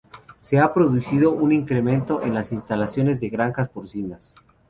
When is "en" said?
2.23-2.33